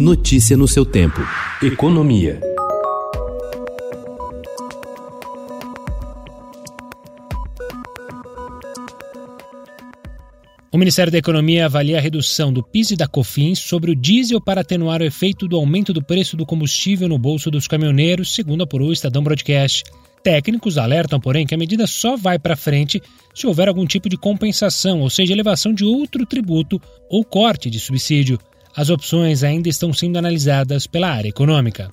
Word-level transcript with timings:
Notícia 0.00 0.56
no 0.56 0.68
seu 0.68 0.86
tempo. 0.86 1.20
Economia. 1.60 2.38
O 10.70 10.78
Ministério 10.78 11.10
da 11.10 11.18
Economia 11.18 11.66
avalia 11.66 11.98
a 11.98 12.00
redução 12.00 12.52
do 12.52 12.62
PIS 12.62 12.92
e 12.92 12.96
da 12.96 13.08
COFINS 13.08 13.58
sobre 13.58 13.90
o 13.90 13.96
diesel 13.96 14.40
para 14.40 14.60
atenuar 14.60 15.02
o 15.02 15.04
efeito 15.04 15.48
do 15.48 15.56
aumento 15.56 15.92
do 15.92 16.00
preço 16.00 16.36
do 16.36 16.46
combustível 16.46 17.08
no 17.08 17.18
bolso 17.18 17.50
dos 17.50 17.66
caminhoneiros, 17.66 18.36
segundo 18.36 18.62
apurou 18.62 18.90
o 18.90 18.92
Estadão 18.92 19.24
Broadcast. 19.24 19.82
Técnicos 20.22 20.78
alertam, 20.78 21.18
porém, 21.18 21.44
que 21.44 21.56
a 21.56 21.58
medida 21.58 21.88
só 21.88 22.16
vai 22.16 22.38
para 22.38 22.54
frente 22.54 23.02
se 23.34 23.48
houver 23.48 23.66
algum 23.66 23.84
tipo 23.84 24.08
de 24.08 24.16
compensação, 24.16 25.00
ou 25.00 25.10
seja, 25.10 25.32
elevação 25.32 25.74
de 25.74 25.84
outro 25.84 26.24
tributo 26.24 26.80
ou 27.10 27.24
corte 27.24 27.68
de 27.68 27.80
subsídio. 27.80 28.38
As 28.78 28.90
opções 28.90 29.42
ainda 29.42 29.68
estão 29.68 29.92
sendo 29.92 30.18
analisadas 30.18 30.86
pela 30.86 31.10
área 31.10 31.28
econômica. 31.28 31.92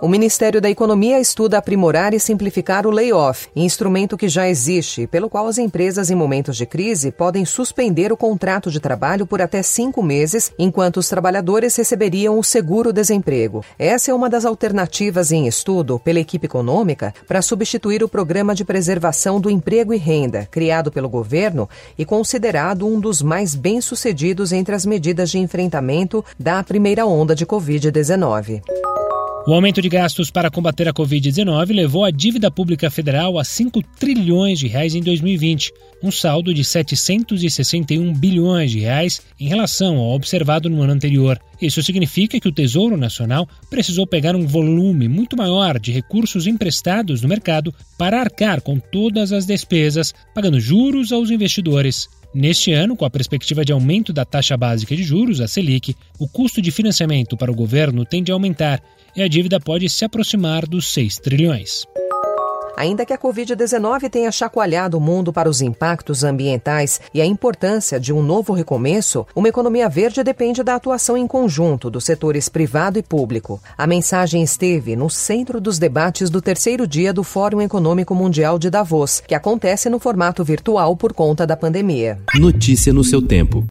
O 0.00 0.06
Ministério 0.06 0.60
da 0.60 0.70
Economia 0.70 1.18
estuda 1.18 1.58
aprimorar 1.58 2.14
e 2.14 2.20
simplificar 2.20 2.86
o 2.86 2.90
layoff, 2.90 3.48
instrumento 3.56 4.16
que 4.16 4.28
já 4.28 4.48
existe, 4.48 5.08
pelo 5.08 5.28
qual 5.28 5.48
as 5.48 5.58
empresas 5.58 6.08
em 6.08 6.14
momentos 6.14 6.56
de 6.56 6.64
crise 6.64 7.10
podem 7.10 7.44
suspender 7.44 8.12
o 8.12 8.16
contrato 8.16 8.70
de 8.70 8.78
trabalho 8.78 9.26
por 9.26 9.42
até 9.42 9.60
cinco 9.60 10.00
meses, 10.00 10.52
enquanto 10.56 10.98
os 10.98 11.08
trabalhadores 11.08 11.74
receberiam 11.74 12.38
o 12.38 12.44
seguro-desemprego. 12.44 13.64
Essa 13.76 14.12
é 14.12 14.14
uma 14.14 14.30
das 14.30 14.44
alternativas 14.44 15.32
em 15.32 15.48
estudo 15.48 15.98
pela 15.98 16.20
equipe 16.20 16.46
econômica 16.46 17.12
para 17.26 17.42
substituir 17.42 18.04
o 18.04 18.08
Programa 18.08 18.54
de 18.54 18.64
Preservação 18.64 19.40
do 19.40 19.50
Emprego 19.50 19.92
e 19.92 19.98
Renda, 19.98 20.46
criado 20.48 20.92
pelo 20.92 21.08
governo 21.08 21.68
e 21.98 22.04
considerado 22.04 22.86
um 22.86 23.00
dos 23.00 23.20
mais 23.20 23.56
bem-sucedidos 23.56 24.52
entre 24.52 24.76
as 24.76 24.86
medidas 24.86 25.28
de 25.28 25.38
enfrentamento 25.38 26.24
da 26.38 26.62
primeira 26.62 27.04
onda 27.04 27.34
de 27.34 27.44
Covid-19. 27.44 28.62
O 29.48 29.54
aumento 29.54 29.80
de 29.80 29.88
gastos 29.88 30.30
para 30.30 30.50
combater 30.50 30.86
a 30.88 30.92
Covid-19 30.92 31.74
levou 31.74 32.04
a 32.04 32.10
dívida 32.10 32.50
pública 32.50 32.90
federal 32.90 33.38
a 33.38 33.44
5 33.44 33.82
trilhões 33.98 34.58
de 34.58 34.68
reais 34.68 34.94
em 34.94 35.00
2020, 35.00 35.72
um 36.02 36.10
saldo 36.10 36.52
de 36.52 36.62
761 36.62 38.12
bilhões 38.12 38.70
de 38.70 38.80
reais 38.80 39.22
em 39.40 39.48
relação 39.48 39.96
ao 39.96 40.10
observado 40.10 40.68
no 40.68 40.82
ano 40.82 40.92
anterior. 40.92 41.40
Isso 41.62 41.82
significa 41.82 42.38
que 42.38 42.46
o 42.46 42.52
Tesouro 42.52 42.98
Nacional 42.98 43.48
precisou 43.70 44.06
pegar 44.06 44.36
um 44.36 44.46
volume 44.46 45.08
muito 45.08 45.34
maior 45.34 45.78
de 45.78 45.92
recursos 45.92 46.46
emprestados 46.46 47.22
no 47.22 47.28
mercado 47.28 47.74
para 47.96 48.20
arcar 48.20 48.60
com 48.60 48.78
todas 48.78 49.32
as 49.32 49.46
despesas, 49.46 50.12
pagando 50.34 50.60
juros 50.60 51.10
aos 51.10 51.30
investidores. 51.30 52.06
Neste 52.34 52.72
ano, 52.72 52.94
com 52.94 53.04
a 53.04 53.10
perspectiva 53.10 53.64
de 53.64 53.72
aumento 53.72 54.12
da 54.12 54.24
taxa 54.24 54.56
básica 54.56 54.94
de 54.94 55.02
juros, 55.02 55.40
a 55.40 55.48
Selic, 55.48 55.96
o 56.18 56.28
custo 56.28 56.60
de 56.60 56.70
financiamento 56.70 57.36
para 57.36 57.50
o 57.50 57.54
governo 57.54 58.04
tende 58.04 58.30
a 58.30 58.34
aumentar 58.34 58.82
e 59.16 59.22
a 59.22 59.28
dívida 59.28 59.58
pode 59.58 59.88
se 59.88 60.04
aproximar 60.04 60.66
dos 60.66 60.86
6 60.92 61.18
trilhões. 61.18 61.84
Ainda 62.78 63.04
que 63.04 63.12
a 63.12 63.18
Covid-19 63.18 64.08
tenha 64.08 64.30
chacoalhado 64.30 64.98
o 64.98 65.00
mundo 65.00 65.32
para 65.32 65.50
os 65.50 65.60
impactos 65.60 66.22
ambientais 66.22 67.00
e 67.12 67.20
a 67.20 67.26
importância 67.26 67.98
de 67.98 68.12
um 68.12 68.22
novo 68.22 68.52
recomeço, 68.52 69.26
uma 69.34 69.48
economia 69.48 69.88
verde 69.88 70.22
depende 70.22 70.62
da 70.62 70.76
atuação 70.76 71.16
em 71.16 71.26
conjunto 71.26 71.90
dos 71.90 72.04
setores 72.04 72.48
privado 72.48 72.96
e 72.96 73.02
público. 73.02 73.60
A 73.76 73.84
mensagem 73.84 74.44
esteve 74.44 74.94
no 74.94 75.10
centro 75.10 75.60
dos 75.60 75.76
debates 75.76 76.30
do 76.30 76.40
terceiro 76.40 76.86
dia 76.86 77.12
do 77.12 77.24
Fórum 77.24 77.60
Econômico 77.60 78.14
Mundial 78.14 78.60
de 78.60 78.70
Davos, 78.70 79.24
que 79.26 79.34
acontece 79.34 79.90
no 79.90 79.98
formato 79.98 80.44
virtual 80.44 80.96
por 80.96 81.12
conta 81.12 81.44
da 81.44 81.56
pandemia. 81.56 82.20
Notícia 82.36 82.92
no 82.92 83.02
seu 83.02 83.20
tempo. 83.20 83.66